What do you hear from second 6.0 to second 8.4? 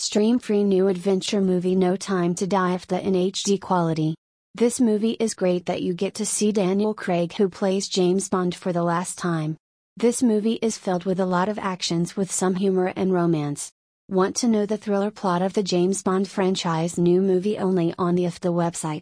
to see Daniel Craig who plays James